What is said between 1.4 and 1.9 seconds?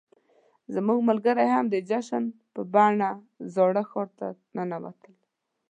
هم د